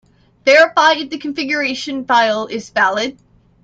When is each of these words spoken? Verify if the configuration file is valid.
Verify 0.45 0.93
if 0.93 1.11
the 1.11 1.19
configuration 1.19 2.05
file 2.05 2.47
is 2.47 2.71
valid. 2.71 3.19